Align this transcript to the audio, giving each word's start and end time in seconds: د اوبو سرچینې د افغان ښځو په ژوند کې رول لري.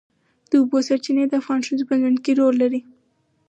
د 0.49 0.51
اوبو 0.61 0.77
سرچینې 0.87 1.23
د 1.27 1.33
افغان 1.41 1.59
ښځو 1.67 1.83
په 1.89 1.95
ژوند 1.99 2.17
کې 2.23 2.31
رول 2.39 2.55
لري. 2.63 2.81